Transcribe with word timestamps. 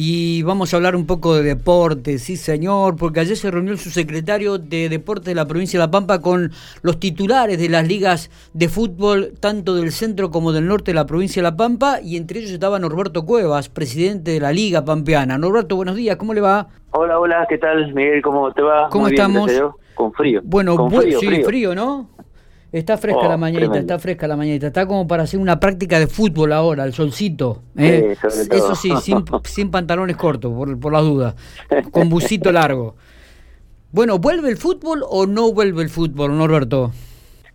Y 0.00 0.44
vamos 0.44 0.72
a 0.72 0.76
hablar 0.76 0.94
un 0.94 1.06
poco 1.06 1.34
de 1.34 1.42
deporte, 1.42 2.20
sí 2.20 2.36
señor, 2.36 2.94
porque 2.94 3.18
ayer 3.18 3.36
se 3.36 3.50
reunió 3.50 3.72
el 3.72 3.80
subsecretario 3.80 4.56
de 4.56 4.88
Deporte 4.88 5.30
de 5.30 5.34
la 5.34 5.48
provincia 5.48 5.76
de 5.76 5.86
La 5.86 5.90
Pampa 5.90 6.20
con 6.20 6.52
los 6.82 7.00
titulares 7.00 7.58
de 7.58 7.68
las 7.68 7.84
ligas 7.84 8.30
de 8.52 8.68
fútbol, 8.68 9.32
tanto 9.40 9.74
del 9.74 9.90
centro 9.90 10.30
como 10.30 10.52
del 10.52 10.68
norte 10.68 10.92
de 10.92 10.94
la 10.94 11.04
provincia 11.04 11.42
de 11.42 11.50
La 11.50 11.56
Pampa, 11.56 12.00
y 12.00 12.16
entre 12.16 12.38
ellos 12.38 12.52
estaba 12.52 12.78
Norberto 12.78 13.26
Cuevas, 13.26 13.70
presidente 13.70 14.30
de 14.30 14.38
la 14.38 14.52
Liga 14.52 14.84
Pampeana. 14.84 15.36
Norberto, 15.36 15.74
buenos 15.74 15.96
días, 15.96 16.14
¿cómo 16.14 16.32
le 16.32 16.42
va? 16.42 16.68
Hola, 16.92 17.18
hola, 17.18 17.44
¿qué 17.48 17.58
tal, 17.58 17.92
Miguel? 17.92 18.22
¿Cómo 18.22 18.52
te 18.52 18.62
va? 18.62 18.88
¿Cómo 18.90 19.08
estamos? 19.08 19.50
con 19.96 20.12
frío. 20.12 20.40
Bueno, 20.44 20.76
con 20.76 20.92
frío, 20.92 21.18
sí, 21.18 21.42
frío, 21.42 21.74
¿no? 21.74 22.08
Está 22.70 22.98
fresca 22.98 23.20
Oh, 23.24 23.28
la 23.28 23.36
mañanita, 23.38 23.70
tremendo. 23.70 23.94
está 23.94 23.98
fresca 23.98 24.28
la 24.28 24.36
mañanita. 24.36 24.66
Está 24.66 24.86
como 24.86 25.06
para 25.08 25.22
hacer 25.22 25.40
una 25.40 25.58
práctica 25.58 25.98
de 25.98 26.06
fútbol 26.06 26.52
ahora, 26.52 26.84
el 26.84 26.92
solcito. 26.92 27.62
¿eh? 27.76 28.14
Sí. 28.28 28.48
Eso 28.50 28.74
sí, 28.74 28.92
sin, 29.00 29.24
sin 29.44 29.70
pantalones 29.70 30.16
cortos, 30.16 30.52
por, 30.52 30.78
por 30.78 30.92
las 30.92 31.02
dudas. 31.02 31.34
Con 31.90 32.08
busito 32.10 32.52
largo. 32.52 32.94
Bueno, 33.90 34.18
¿vuelve 34.18 34.50
el 34.50 34.58
fútbol 34.58 35.02
o 35.08 35.26
no 35.26 35.50
vuelve 35.52 35.82
el 35.82 35.88
fútbol, 35.88 36.36
Norberto? 36.36 36.90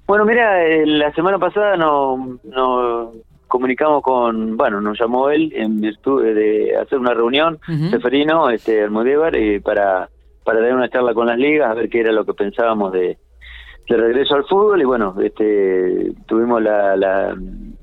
Bueno, 0.07 0.26
mira, 0.26 0.66
eh, 0.66 0.85
la 0.88 1.13
semana 1.13 1.38
pasada 1.38 1.77
nos 1.77 2.20
nos 2.43 3.09
comunicamos 3.48 4.02
con, 4.02 4.57
bueno, 4.57 4.82
nos 4.82 4.99
llamó 4.99 5.30
él 5.30 5.54
en 5.55 5.80
virtud 5.80 6.23
de 6.23 6.76
hacer 6.76 6.98
una 6.98 7.13
reunión, 7.13 7.59
Ujú. 7.70 7.91
Seferino, 7.91 8.49
este, 8.49 8.82
Almodévar, 8.82 9.35
eh, 9.35 9.62
para, 9.62 10.09
para 10.43 10.59
dar 10.59 10.73
una 10.73 10.90
charla 10.90 11.13
con 11.13 11.27
las 11.27 11.38
ligas, 11.38 11.70
a 11.70 11.76
ver 11.76 11.88
qué 11.88 11.99
era 11.99 12.12
lo 12.12 12.26
que 12.26 12.34
pensábamos 12.34 12.91
de, 12.91 13.16
de 13.88 13.98
regreso 13.98 14.36
al 14.36 14.46
fútbol 14.46 14.82
y 14.82 14.86
bueno, 14.86 15.16
este, 15.22 16.14
tuvimos 16.26 16.62
la, 16.62 16.96
la, 16.96 17.36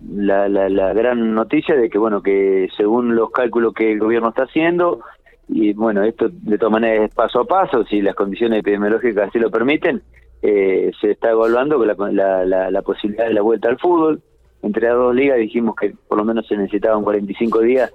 la, 0.09 0.49
la, 0.49 0.69
la 0.69 0.93
gran 0.95 1.35
noticia 1.35 1.77
de 1.77 1.91
que 1.91 1.99
bueno, 1.99 2.23
que 2.23 2.69
según 2.77 3.15
los 3.15 3.31
cálculos 3.31 3.75
que 3.75 3.93
el 3.93 3.99
gobierno 3.99 4.31
está 4.31 4.45
haciendo, 4.45 5.01
y 5.49 5.73
bueno, 5.73 6.03
esto 6.05 6.29
de 6.31 6.59
todas 6.59 6.73
maneras 6.73 7.09
es 7.09 7.15
paso 7.15 7.41
a 7.41 7.45
paso, 7.45 7.85
si 7.85 8.01
las 8.01 8.15
condiciones 8.15 8.61
epidemiológicas 8.61 9.29
así 9.29 9.39
lo 9.39 9.51
permiten, 9.51 10.03
eh, 10.43 10.91
se 11.01 11.11
está 11.11 11.31
evaluando 11.31 11.85
la, 11.85 11.95
la, 12.13 12.45
la, 12.45 12.71
la 12.71 12.83
posibilidad 12.83 13.27
de 13.27 13.35
la 13.35 13.43
vuelta 13.43 13.69
al 13.69 13.79
fútbol. 13.79 14.23
Entre 14.63 14.87
las 14.89 14.97
dos 14.97 15.15
ligas 15.15 15.39
dijimos 15.39 15.75
que 15.75 15.95
por 16.07 16.19
lo 16.19 16.25
menos 16.25 16.47
se 16.47 16.57
necesitaban 16.57 17.03
45 17.03 17.61
días 17.61 17.93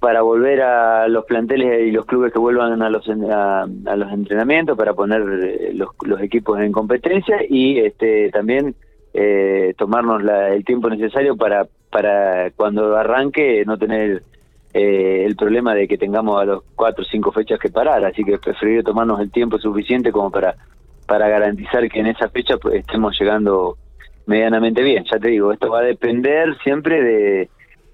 para 0.00 0.20
volver 0.22 0.60
a 0.62 1.08
los 1.08 1.24
planteles 1.24 1.86
y 1.88 1.90
los 1.90 2.04
clubes 2.06 2.32
que 2.32 2.38
vuelvan 2.38 2.82
a 2.82 2.90
los 2.90 3.08
a, 3.08 3.66
los 3.96 4.12
entrenamientos 4.12 4.76
para 4.76 4.92
poner 4.94 5.22
eh, 5.42 5.70
los, 5.74 5.88
los 6.02 6.20
equipos 6.20 6.60
en 6.60 6.70
competencia 6.72 7.38
y 7.48 7.78
este 7.78 8.30
también 8.30 8.74
eh, 9.14 9.72
tomarnos 9.78 10.22
la- 10.22 10.52
el 10.52 10.64
tiempo 10.64 10.90
necesario 10.90 11.36
para 11.36 11.66
para 11.90 12.50
cuando 12.50 12.96
arranque 12.96 13.64
no 13.64 13.78
tener 13.78 14.22
eh, 14.74 15.24
el 15.24 15.34
problema 15.36 15.74
de 15.74 15.88
que 15.88 15.96
tengamos 15.96 16.40
a 16.42 16.44
los 16.44 16.62
cuatro 16.74 17.02
o 17.02 17.06
cinco 17.08 17.32
fechas 17.32 17.58
que 17.58 17.70
parar. 17.70 18.04
Así 18.04 18.22
que 18.22 18.36
preferiría 18.38 18.82
tomarnos 18.82 19.18
el 19.20 19.30
tiempo 19.30 19.58
suficiente 19.58 20.12
como 20.12 20.30
para 20.30 20.54
para 21.06 21.28
garantizar 21.28 21.88
que 21.88 22.00
en 22.00 22.08
esa 22.08 22.28
fecha 22.28 22.58
pues, 22.58 22.74
estemos 22.74 23.18
llegando 23.18 23.78
medianamente 24.26 24.82
bien. 24.82 25.04
Ya 25.10 25.18
te 25.18 25.28
digo 25.28 25.52
esto 25.52 25.70
va 25.70 25.78
a 25.78 25.84
depender 25.84 26.54
siempre 26.62 27.02
de 27.02 27.48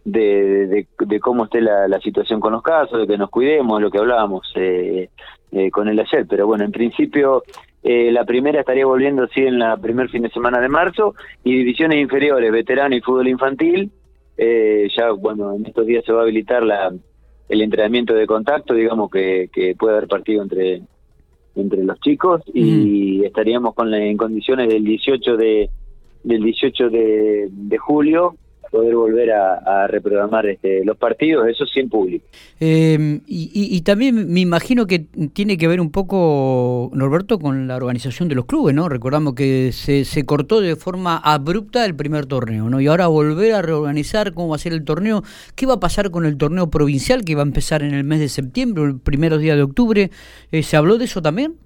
de, 0.04 0.66
de, 0.66 0.86
de 0.98 1.20
cómo 1.20 1.44
esté 1.44 1.60
la, 1.60 1.86
la 1.88 2.00
situación 2.00 2.40
con 2.40 2.52
los 2.52 2.62
casos, 2.62 2.98
de 3.00 3.06
que 3.06 3.18
nos 3.18 3.30
cuidemos, 3.30 3.80
lo 3.80 3.90
que 3.90 3.98
hablábamos 3.98 4.42
eh, 4.56 5.08
eh, 5.52 5.70
con 5.70 5.88
el 5.88 5.98
ayer. 6.00 6.26
Pero 6.28 6.46
bueno, 6.46 6.64
en 6.64 6.72
principio 6.72 7.42
eh, 7.82 8.10
la 8.12 8.24
primera 8.24 8.60
estaría 8.60 8.86
volviendo 8.86 9.26
sí 9.28 9.40
en 9.42 9.58
la 9.58 9.76
primer 9.76 10.08
fin 10.08 10.22
de 10.22 10.30
semana 10.30 10.60
de 10.60 10.68
marzo 10.68 11.14
y 11.44 11.56
divisiones 11.56 11.98
inferiores, 11.98 12.50
veterano 12.52 12.94
y 12.96 13.00
fútbol 13.00 13.28
infantil. 13.28 13.90
eh, 14.36 14.88
ya 14.96 15.10
bueno, 15.12 15.52
en 15.54 15.66
estos 15.66 15.86
días 15.86 16.04
se 16.04 16.12
va 16.12 16.20
a 16.20 16.22
habilitar 16.22 16.62
la, 16.62 16.92
el 17.48 17.60
entrenamiento 17.62 18.14
de 18.14 18.26
contacto, 18.26 18.74
digamos 18.74 19.10
que, 19.10 19.50
que 19.52 19.74
puede 19.76 19.96
haber 19.96 20.08
partido 20.08 20.42
entre 20.42 20.82
entre 21.54 21.84
los 21.84 22.00
chicos 22.00 22.40
y 22.54 23.22
estaríamos 23.26 23.74
con 23.74 23.90
la- 23.90 23.98
en 24.02 24.16
condiciones 24.16 24.68
del 24.70 24.82
18 24.84 25.36
de 25.36 25.68
del 26.24 26.42
18 26.42 26.88
de, 26.88 27.48
de 27.50 27.78
julio 27.78 28.36
poder 28.72 28.96
volver 28.96 29.30
a, 29.30 29.86
reprogramar 29.86 30.46
este, 30.46 30.84
los 30.84 30.96
partidos, 30.96 31.46
eso 31.46 31.66
sin 31.66 31.88
público. 31.90 32.24
Eh, 32.58 33.20
y, 33.26 33.50
y- 33.52 33.76
y 33.76 33.80
también 33.82 34.32
me 34.32 34.40
imagino 34.40 34.86
que 34.86 35.00
tiene 35.34 35.56
que 35.58 35.68
ver 35.68 35.80
un 35.80 35.90
poco, 35.92 36.90
Norberto, 36.94 37.38
con 37.38 37.68
la 37.68 37.76
organización 37.76 38.28
de 38.28 38.34
los 38.34 38.46
clubes, 38.46 38.74
¿no? 38.74 38.88
Recordamos 38.88 39.34
que 39.34 39.70
se, 39.72 40.04
se 40.06 40.24
cortó 40.24 40.60
de 40.60 40.74
forma 40.74 41.18
abrupta 41.18 41.84
el 41.84 41.94
primer 41.94 42.24
torneo, 42.26 42.70
¿no? 42.70 42.80
Y 42.80 42.86
ahora 42.86 43.06
volver 43.08 43.52
a 43.54 43.62
reorganizar 43.62 44.32
cómo 44.32 44.48
va 44.48 44.56
a 44.56 44.58
ser 44.58 44.72
el 44.72 44.84
torneo, 44.84 45.22
qué 45.54 45.66
va 45.66 45.74
a 45.74 45.80
pasar 45.80 46.10
con 46.10 46.24
el 46.24 46.36
torneo 46.38 46.70
provincial 46.70 47.24
que 47.24 47.34
va 47.34 47.42
a 47.42 47.46
empezar 47.46 47.82
en 47.82 47.92
el 47.94 48.04
mes 48.04 48.20
de 48.20 48.28
septiembre, 48.30 48.84
el 48.84 48.98
primeros 48.98 49.40
días 49.40 49.56
de 49.56 49.62
octubre. 49.62 50.10
Eh, 50.50 50.62
¿Se 50.62 50.76
habló 50.78 50.96
de 50.96 51.04
eso 51.04 51.20
también? 51.20 51.56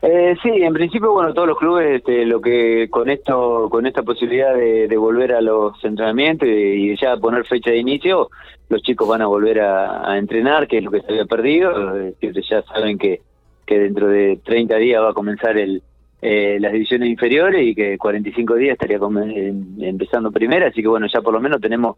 Eh, 0.00 0.36
sí, 0.42 0.50
en 0.50 0.72
principio, 0.72 1.12
bueno, 1.12 1.34
todos 1.34 1.48
los 1.48 1.58
clubes, 1.58 1.96
este, 1.96 2.24
lo 2.24 2.40
que 2.40 2.88
con 2.88 3.10
esto, 3.10 3.68
con 3.68 3.84
esta 3.84 4.04
posibilidad 4.04 4.54
de, 4.54 4.86
de 4.86 4.96
volver 4.96 5.32
a 5.32 5.40
los 5.40 5.72
entrenamientos 5.84 6.48
y, 6.48 6.96
ya 6.96 7.16
poner 7.16 7.44
fecha 7.44 7.70
de 7.70 7.78
inicio, 7.78 8.28
los 8.68 8.80
chicos 8.82 9.08
van 9.08 9.22
a 9.22 9.26
volver 9.26 9.60
a, 9.60 10.08
a 10.08 10.16
entrenar, 10.18 10.68
que 10.68 10.78
es 10.78 10.84
lo 10.84 10.92
que 10.92 11.00
se 11.00 11.10
había 11.10 11.24
perdido. 11.24 11.94
Decir, 11.94 12.32
ya 12.48 12.62
saben 12.62 12.96
que, 12.96 13.22
que 13.66 13.78
dentro 13.80 14.06
de 14.08 14.38
30 14.44 14.76
días 14.76 15.02
va 15.02 15.10
a 15.10 15.14
comenzar 15.14 15.58
el, 15.58 15.82
eh, 16.22 16.58
las 16.60 16.72
divisiones 16.72 17.08
inferiores 17.08 17.66
y 17.66 17.74
que 17.74 17.98
45 17.98 18.54
días 18.54 18.74
estaría 18.74 18.98
em- 18.98 19.82
empezando 19.82 20.30
primera, 20.30 20.68
así 20.68 20.80
que 20.80 20.88
bueno, 20.88 21.06
ya 21.12 21.20
por 21.22 21.34
lo 21.34 21.40
menos 21.40 21.60
tenemos 21.60 21.96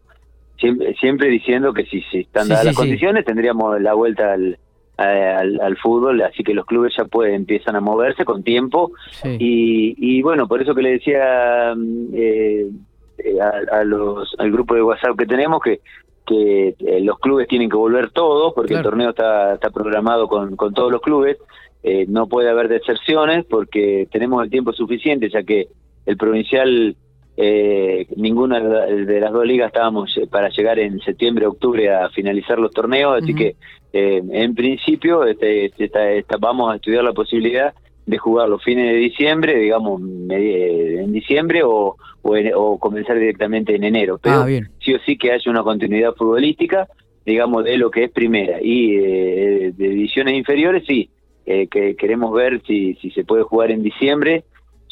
siempre, 0.57 0.93
siempre 0.95 1.27
diciendo 1.29 1.71
que 1.73 1.85
si, 1.85 2.01
si 2.03 2.21
están 2.21 2.43
Sí, 2.45 2.49
dadas 2.49 2.63
sí, 2.63 2.67
las 2.67 2.75
sí. 2.75 2.81
condiciones 2.81 3.25
tendríamos 3.25 3.79
la 3.81 3.93
vuelta 3.93 4.33
al, 4.33 4.57
al, 5.01 5.59
al 5.61 5.77
fútbol, 5.77 6.21
así 6.21 6.43
que 6.43 6.53
los 6.53 6.65
clubes 6.65 6.93
ya 6.97 7.05
pueden, 7.05 7.35
empiezan 7.35 7.75
a 7.75 7.81
moverse 7.81 8.25
con 8.25 8.43
tiempo 8.43 8.91
Sí. 9.11 9.37
y, 9.39 9.95
y 9.97 10.21
bueno, 10.21 10.47
por 10.47 10.61
eso 10.61 10.73
que 10.75 10.81
le 10.81 10.91
decía 10.91 11.73
mm, 11.75 12.05
eh, 12.13 12.69
eh, 13.19 13.39
a, 13.41 13.79
a 13.79 13.83
los, 13.83 14.33
al 14.39 14.51
grupo 14.51 14.75
de 14.75 14.83
WhatsApp 14.83 15.17
que 15.17 15.25
tenemos 15.25 15.61
que 15.61 15.79
que 16.25 16.75
eh, 16.79 17.01
los 17.01 17.17
clubes 17.19 17.47
tienen 17.47 17.67
que 17.69 17.75
volver 17.75 18.11
todos 18.11 18.53
porque 18.53 18.73
Claro. 18.73 18.81
el 18.81 18.91
torneo 18.91 19.09
está, 19.09 19.55
está 19.55 19.69
programado 19.71 20.27
con, 20.27 20.55
con 20.55 20.71
todos 20.73 20.91
los 20.91 21.01
clubes, 21.01 21.37
eh, 21.83 22.05
no 22.07 22.27
puede 22.27 22.47
haber 22.49 22.67
deserciones 22.67 23.43
porque 23.45 24.07
tenemos 24.11 24.43
el 24.43 24.49
tiempo 24.51 24.71
suficiente 24.71 25.29
ya 25.29 25.41
que 25.43 25.67
el 26.05 26.17
provincial 26.17 26.95
eh, 27.43 28.05
ninguna 28.15 28.59
de 28.59 29.19
las 29.19 29.31
dos 29.33 29.45
ligas 29.45 29.67
estábamos 29.67 30.15
eh, 30.17 30.27
para 30.29 30.49
llegar 30.49 30.77
en 30.79 30.99
septiembre 30.99 31.47
octubre 31.47 31.89
a 31.93 32.09
finalizar 32.09 32.59
los 32.59 32.71
torneos 32.71 33.17
así 33.21 33.33
que 33.33 33.55
eh, 33.93 34.21
en 34.31 34.53
principio 34.55 35.25
este, 35.25 35.65
este, 35.65 35.85
está- 35.85 36.11
está- 36.11 36.37
vamos 36.37 36.71
a 36.71 36.75
estudiar 36.75 37.03
la 37.03 37.13
posibilidad 37.13 37.73
de 38.05 38.17
jugar 38.17 38.47
los 38.49 38.63
fines 38.63 38.87
de 38.91 38.97
diciembre, 38.97 39.57
digamos, 39.57 40.01
medi- 40.01 40.99
en 41.03 41.11
diciembre 41.13 41.61
o, 41.63 41.95
o, 42.21 42.35
en- 42.37 42.51
o 42.55 42.77
comenzar 42.79 43.17
directamente 43.17 43.75
en 43.75 43.83
enero. 43.83 44.17
Pero 44.21 44.41
Ah, 44.41 44.45
bien. 44.45 44.69
sí 44.79 44.93
o 44.93 44.99
sí 45.05 45.17
que 45.17 45.31
haya 45.31 45.49
una 45.51 45.63
continuidad 45.63 46.13
futbolística, 46.15 46.87
digamos, 47.25 47.63
de 47.63 47.77
lo 47.77 47.89
que 47.91 48.05
es 48.05 48.11
primera. 48.11 48.57
Y 48.61 48.95
eh, 48.97 49.71
de 49.75 49.89
divisiones 49.89 50.33
inferiores, 50.35 50.83
sí, 50.87 51.09
eh, 51.45 51.67
que 51.67 51.95
queremos 51.95 52.33
ver 52.33 52.61
si, 52.65 52.95
si 52.95 53.11
se 53.11 53.23
puede 53.23 53.43
jugar 53.43 53.71
en 53.71 53.83
diciembre, 53.83 54.43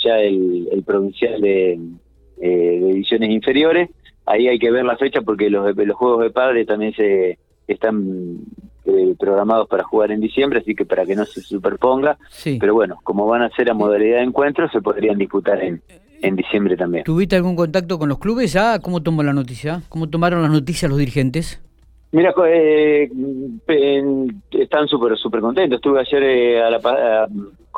ya 0.03 0.19
el, 0.19 0.67
el 0.71 0.83
provincial 0.83 1.41
de, 1.41 1.79
eh, 2.41 2.79
de 2.81 2.87
divisiones 2.87 3.29
inferiores. 3.29 3.89
Ahí 4.25 4.47
hay 4.47 4.59
que 4.59 4.71
ver 4.71 4.85
la 4.85 4.97
fecha 4.97 5.21
porque 5.21 5.49
los, 5.49 5.75
los 5.75 5.97
juegos 5.97 6.21
de 6.23 6.29
padre 6.29 6.65
también 6.65 6.93
se 6.93 7.37
están 7.67 8.37
eh, 8.85 9.15
programados 9.19 9.67
para 9.67 9.83
jugar 9.83 10.11
en 10.11 10.19
diciembre, 10.21 10.59
así 10.59 10.75
que 10.75 10.85
para 10.85 11.05
que 11.05 11.15
no 11.15 11.25
se 11.25 11.41
superponga. 11.41 12.17
Sí. 12.29 12.57
Pero 12.59 12.73
bueno, 12.73 12.99
como 13.03 13.25
van 13.27 13.41
a 13.43 13.49
ser 13.51 13.69
a 13.69 13.73
modalidad 13.73 14.17
de 14.17 14.23
encuentro, 14.23 14.69
se 14.69 14.81
podrían 14.81 15.17
disputar 15.17 15.63
en, 15.63 15.81
en 16.21 16.35
diciembre 16.35 16.75
también. 16.77 17.03
¿Tuviste 17.03 17.35
algún 17.35 17.55
contacto 17.55 17.97
con 17.97 18.09
los 18.09 18.19
clubes 18.19 18.53
ya? 18.53 18.79
¿Cómo 18.79 19.01
tomó 19.01 19.23
la 19.23 19.33
noticia? 19.33 19.81
¿Cómo 19.89 20.09
tomaron 20.09 20.41
las 20.41 20.51
noticias 20.51 20.89
los 20.89 20.99
dirigentes? 20.99 21.61
Mira, 22.11 22.33
eh, 22.47 23.07
están 24.51 24.87
súper 24.87 25.17
súper 25.17 25.41
contentos. 25.41 25.77
Estuve 25.77 25.99
ayer 25.99 26.23
eh, 26.23 26.61
a 26.63 26.69
la, 26.71 26.77
a- 26.77 27.27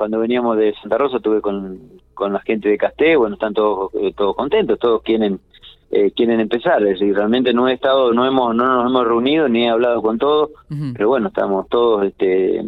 cuando 0.01 0.17
veníamos 0.19 0.57
de 0.57 0.73
Santa 0.81 0.97
Rosa, 0.97 1.17
estuve 1.17 1.41
con, 1.41 1.79
con 2.15 2.33
la 2.33 2.39
gente 2.39 2.69
de 2.69 2.77
Casté, 2.79 3.15
bueno, 3.15 3.35
están 3.35 3.53
todos 3.53 3.93
eh, 3.93 4.11
todos 4.17 4.35
contentos, 4.35 4.79
todos 4.79 5.03
quieren 5.03 5.39
eh, 5.91 6.09
quieren 6.15 6.39
empezar. 6.39 6.81
Es 6.81 6.99
decir, 6.99 7.13
realmente 7.15 7.53
no 7.53 7.67
he 7.67 7.73
estado, 7.73 8.11
no 8.13 8.25
hemos 8.25 8.55
no 8.55 8.65
nos 8.65 8.87
hemos 8.89 9.05
reunido 9.07 9.47
ni 9.47 9.65
he 9.65 9.69
hablado 9.69 10.01
con 10.01 10.17
todos, 10.17 10.49
pero 10.95 11.09
bueno, 11.09 11.27
estamos 11.27 11.67
todos 11.69 12.05
este 12.05 12.63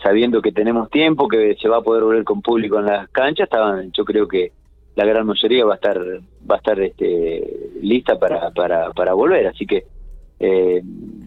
sabiendo 0.00 0.40
que 0.40 0.52
tenemos 0.52 0.88
tiempo, 0.90 1.26
que 1.28 1.56
se 1.60 1.68
va 1.68 1.78
a 1.78 1.82
poder 1.82 2.04
volver 2.04 2.22
con 2.24 2.42
público 2.42 2.78
en 2.78 2.86
las 2.86 3.08
canchas, 3.10 3.44
estaban, 3.44 3.90
yo 3.92 4.04
creo 4.04 4.28
que 4.28 4.52
la 4.94 5.04
gran 5.04 5.26
mayoría 5.26 5.64
va 5.64 5.72
a 5.72 5.76
estar 5.76 5.98
va 5.98 6.54
a 6.54 6.58
estar 6.58 6.78
este, 6.80 7.70
lista 7.80 8.18
para, 8.18 8.50
para, 8.50 8.90
para 8.92 9.14
volver, 9.14 9.46
así 9.48 9.66
que 9.66 9.84
eh, 10.40 10.82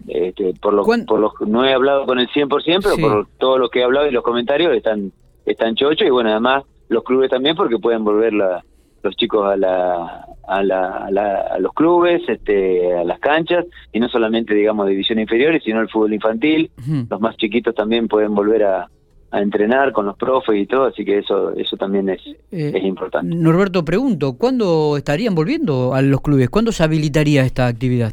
este, 0.08 0.52
por 0.60 0.74
lo, 0.74 0.84
¿Cuán- 0.84 1.06
por 1.06 1.18
lo 1.20 1.32
no 1.46 1.64
he 1.64 1.72
hablado 1.72 2.04
con 2.06 2.18
el 2.18 2.28
100%, 2.28 2.48
pero 2.82 2.94
Sí. 2.96 3.02
por 3.02 3.26
todo 3.38 3.56
lo 3.58 3.68
que 3.70 3.80
he 3.80 3.84
hablado 3.84 4.06
y 4.06 4.10
los 4.10 4.22
comentarios 4.22 4.74
están 4.74 5.10
están 5.46 5.74
chochos 5.74 6.06
y 6.06 6.10
bueno, 6.10 6.30
además 6.30 6.64
los 6.88 7.04
clubes 7.04 7.30
también 7.30 7.56
porque 7.56 7.78
pueden 7.78 8.04
volver 8.04 8.32
la, 8.32 8.64
los 9.02 9.16
chicos 9.16 9.46
a 9.46 9.56
la, 9.56 10.26
a, 10.46 10.62
la, 10.62 11.08
a, 11.50 11.58
los 11.58 11.72
clubes, 11.72 12.22
este, 12.28 12.94
a 12.94 13.04
las 13.04 13.18
canchas, 13.18 13.64
y 13.92 14.00
no 14.00 14.08
solamente, 14.08 14.54
digamos, 14.54 14.88
división 14.88 15.18
inferiores, 15.18 15.62
sino 15.64 15.80
el 15.80 15.88
fútbol 15.88 16.12
infantil. 16.12 16.70
Los 17.08 17.20
más 17.20 17.36
chiquitos 17.36 17.74
también 17.74 18.08
pueden 18.08 18.34
volver 18.34 18.64
a, 18.64 18.88
a 19.30 19.40
entrenar 19.40 19.92
con 19.92 20.06
los 20.06 20.16
profes 20.16 20.56
y 20.56 20.66
todo, 20.66 20.86
así 20.86 21.04
que 21.04 21.18
eso 21.18 21.52
eso 21.54 21.76
también 21.76 22.08
es, 22.08 22.20
eh, 22.50 22.72
es 22.74 22.84
importante. 22.84 23.34
Norberto, 23.34 23.84
pregunto, 23.84 24.36
¿cuándo 24.36 24.96
estarían 24.96 25.34
volviendo 25.34 25.94
a 25.94 26.02
los 26.02 26.20
clubes? 26.20 26.50
¿Cuándo 26.50 26.72
se 26.72 26.82
habilitaría 26.84 27.44
esta 27.44 27.66
actividad? 27.66 28.12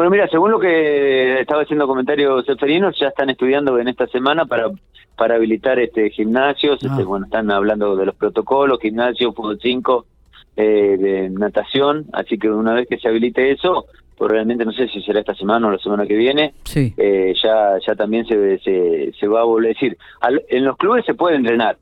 Bueno, 0.00 0.12
mira, 0.12 0.26
según 0.28 0.50
lo 0.50 0.58
que 0.58 1.40
estaba 1.40 1.60
haciendo 1.60 1.86
comentarios 1.86 2.46
Seferinos, 2.46 2.98
ya 2.98 3.08
están 3.08 3.28
estudiando 3.28 3.78
en 3.78 3.86
esta 3.86 4.06
semana 4.06 4.46
para 4.46 4.70
para 5.14 5.34
habilitar 5.34 5.78
este 5.78 6.08
gimnasios, 6.08 6.82
este, 6.82 7.02
ah. 7.02 7.04
bueno, 7.04 7.26
están 7.26 7.50
hablando 7.50 7.94
de 7.96 8.06
los 8.06 8.14
protocolos, 8.14 8.80
gimnasio, 8.80 9.34
fútbol 9.34 9.58
5, 9.60 10.06
eh, 10.56 10.96
de 10.98 11.28
natación, 11.28 12.06
así 12.14 12.38
que 12.38 12.48
una 12.48 12.72
vez 12.72 12.88
que 12.88 12.96
se 12.96 13.08
habilite 13.08 13.50
eso, 13.50 13.88
probablemente 14.16 14.64
no 14.64 14.72
sé 14.72 14.88
si 14.88 15.02
será 15.02 15.20
esta 15.20 15.34
semana 15.34 15.68
o 15.68 15.70
la 15.70 15.76
semana 15.76 16.06
que 16.06 16.16
viene, 16.16 16.54
eh, 16.74 17.34
ya 17.42 17.76
ya 17.86 17.94
también 17.94 18.24
se, 18.24 18.58
se, 18.60 19.12
se, 19.12 19.28
va 19.28 19.42
a 19.42 19.44
volver 19.44 19.72
a 19.72 19.74
decir, 19.74 19.98
en 20.48 20.64
los 20.64 20.78
clubes 20.78 21.04
se 21.04 21.12
puede 21.12 21.36
entrenar 21.36 21.76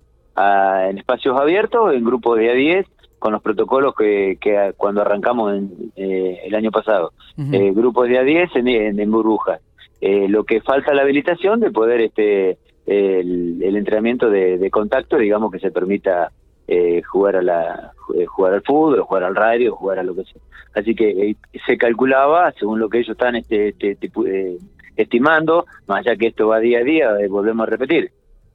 en 0.91 0.99
espacios 0.99 1.41
abiertos, 1.41 1.95
en 1.95 2.05
grupos 2.05 2.37
de 2.37 2.53
A10, 2.53 2.85
con 3.19 3.33
los 3.33 3.43
protocolos 3.43 3.95
que, 3.97 4.39
que 4.41 4.73
cuando 4.77 5.01
arrancamos 5.03 5.55
en, 5.55 5.93
eh, 5.97 6.41
el 6.45 6.55
año 6.55 6.71
pasado, 6.71 7.13
eh, 7.37 7.73
grupos 7.75 8.09
de 8.09 8.21
A10 8.21 8.51
en, 8.57 9.01
en, 9.01 9.11
burbujas. 9.11 9.61
lo 10.01 10.45
que 10.45 10.61
falta 10.61 10.95
la 10.95 11.03
habilitación 11.03 11.61
de 11.61 11.71
poder 11.71 12.01
este 12.01 12.59
el, 12.87 13.77
entrenamiento 13.77 14.31
de, 14.31 14.59
de, 14.59 14.71
contacto, 14.71 15.19
digamos 15.19 15.53
que 15.53 15.59
se 15.59 15.71
permita 15.71 16.33
eh, 16.71 17.01
jugar 17.03 17.37
a 17.37 17.41
la 17.41 17.93
eh, 18.15 18.27
jugar 18.27 18.53
al 18.53 18.63
fútbol, 18.63 19.01
jugar 19.01 19.25
al 19.25 19.35
radio, 19.35 19.75
jugar 19.75 19.99
a 19.99 20.03
lo 20.03 20.15
que 20.15 20.25
sea. 20.25 20.43
Así 20.75 20.95
que 20.95 21.09
eh, 21.09 21.37
se 21.67 21.79
calculaba, 21.79 22.53
según 22.53 22.79
lo 22.79 22.91
que 22.91 22.99
ellos 22.99 23.13
están 23.13 23.37
este, 23.37 23.69
este, 23.69 23.93
este 23.93 24.59
estimando, 24.95 25.65
más 25.87 26.01
allá 26.01 26.17
que 26.17 26.27
esto 26.27 26.49
va 26.49 26.61
día 26.61 26.81
a 26.81 26.83
día, 26.83 27.09
volvemos 27.31 27.67
a 27.67 27.71
repetir. 27.71 28.11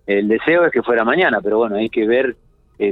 El 0.06 0.28
deseo 0.28 0.64
es 0.64 0.72
que 0.72 0.84
fuera 0.84 1.04
mañana, 1.04 1.40
pero 1.42 1.58
bueno, 1.58 1.78
hay 1.78 1.90
que 1.90 2.06
ver 2.06 2.36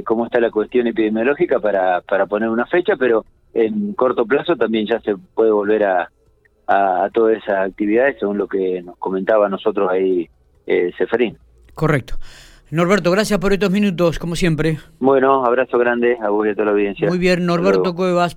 cómo 0.04 0.26
está 0.26 0.40
la 0.40 0.50
cuestión 0.50 0.86
epidemiológica 0.86 1.60
para, 1.60 2.00
para 2.02 2.26
poner 2.26 2.48
una 2.48 2.66
fecha, 2.66 2.96
pero 2.96 3.24
en 3.54 3.92
corto 3.94 4.24
plazo 4.24 4.56
también 4.56 4.86
ya 4.86 5.00
se 5.00 5.16
puede 5.34 5.50
volver 5.50 5.84
a, 5.84 6.10
a, 6.66 7.04
a 7.04 7.10
todas 7.10 7.36
esas 7.36 7.68
actividades, 7.68 8.16
según 8.18 8.38
lo 8.38 8.46
que 8.46 8.82
nos 8.82 8.96
comentaba 8.98 9.48
nosotros 9.48 9.90
ahí 9.90 10.28
eh, 10.66 10.92
Seferín. 10.96 11.36
Correcto. 11.74 12.16
Norberto, 12.70 13.10
gracias 13.10 13.38
por 13.38 13.52
estos 13.52 13.70
minutos, 13.70 14.18
como 14.18 14.34
siempre. 14.34 14.78
Bueno, 14.98 15.44
abrazo 15.44 15.76
grande 15.76 16.16
a 16.22 16.30
vos 16.30 16.46
y 16.46 16.50
a 16.50 16.54
toda 16.54 16.66
la 16.66 16.70
audiencia. 16.72 17.06
Muy 17.06 17.18
bien, 17.18 17.44
Norberto 17.44 17.94
Cuevas. 17.94 18.30